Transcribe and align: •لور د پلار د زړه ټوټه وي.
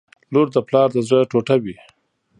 •لور 0.33 0.47
د 0.55 0.57
پلار 0.67 0.87
د 0.93 0.97
زړه 1.07 1.21
ټوټه 1.31 1.55
وي. 1.63 1.75